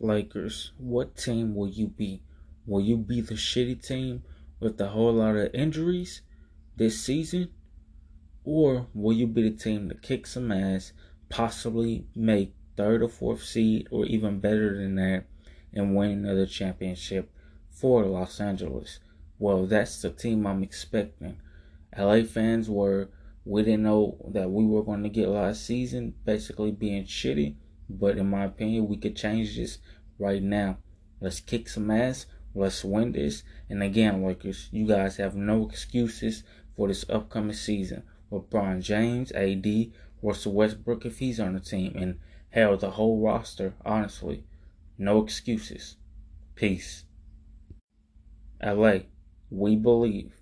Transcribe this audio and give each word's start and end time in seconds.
Lakers, 0.00 0.70
what 0.78 1.16
team 1.16 1.56
will 1.56 1.68
you 1.68 1.88
be? 1.88 2.22
Will 2.66 2.80
you 2.80 2.96
be 2.96 3.20
the 3.20 3.34
shitty 3.34 3.84
team 3.84 4.22
with 4.60 4.80
a 4.80 4.88
whole 4.88 5.14
lot 5.14 5.34
of 5.34 5.52
injuries 5.52 6.22
this 6.76 7.02
season? 7.02 7.50
Or 8.44 8.86
will 8.94 9.12
you 9.12 9.26
be 9.26 9.42
the 9.48 9.56
team 9.56 9.88
to 9.88 9.96
kick 9.96 10.28
some 10.28 10.52
ass, 10.52 10.92
possibly 11.28 12.06
make 12.14 12.54
third 12.76 13.02
or 13.02 13.08
fourth 13.08 13.42
seed, 13.42 13.88
or 13.90 14.06
even 14.06 14.38
better 14.38 14.78
than 14.78 14.94
that, 14.94 15.24
and 15.72 15.96
win 15.96 16.10
another 16.10 16.46
championship 16.46 17.32
for 17.68 18.04
Los 18.04 18.40
Angeles? 18.40 19.00
Well, 19.40 19.66
that's 19.66 20.00
the 20.00 20.10
team 20.10 20.46
I'm 20.46 20.62
expecting. 20.62 21.38
LA 21.96 22.22
fans 22.22 22.70
were, 22.70 23.08
we 23.44 23.64
didn't 23.64 23.82
know 23.82 24.16
that 24.32 24.50
we 24.50 24.64
were 24.64 24.84
going 24.84 25.02
to 25.02 25.08
get 25.08 25.28
last 25.28 25.66
season, 25.66 26.14
basically 26.24 26.70
being 26.70 27.04
shitty. 27.04 27.56
But 27.88 28.18
in 28.18 28.28
my 28.28 28.44
opinion, 28.44 28.88
we 28.88 28.96
could 28.96 29.16
change 29.16 29.56
this 29.56 29.78
right 30.18 30.42
now. 30.42 30.78
Let's 31.20 31.40
kick 31.40 31.68
some 31.68 31.90
ass. 31.90 32.26
Let's 32.54 32.84
win 32.84 33.12
this. 33.12 33.42
And 33.68 33.82
again, 33.82 34.24
Lakers, 34.24 34.68
you 34.72 34.86
guys 34.86 35.16
have 35.16 35.34
no 35.34 35.68
excuses 35.68 36.42
for 36.76 36.88
this 36.88 37.08
upcoming 37.08 37.54
season. 37.54 38.02
LeBron 38.30 38.82
James, 38.82 39.32
AD, 39.32 39.92
Russell 40.22 40.52
Westbrook 40.52 41.06
if 41.06 41.18
he's 41.18 41.40
on 41.40 41.54
the 41.54 41.60
team, 41.60 41.94
and 41.96 42.18
hell, 42.50 42.76
the 42.76 42.90
whole 42.92 43.20
roster, 43.20 43.74
honestly. 43.84 44.44
No 44.98 45.22
excuses. 45.22 45.96
Peace. 46.54 47.04
LA, 48.62 48.98
we 49.50 49.76
believe. 49.76 50.34